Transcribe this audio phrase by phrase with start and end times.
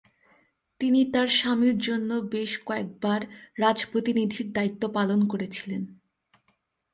[0.81, 3.19] তিনি তার স্বামীর জন্য বেশ কয়েকবার
[3.59, 5.81] রাজপ্রতিনিধির দায়িত্ব পালন করেছিলেন।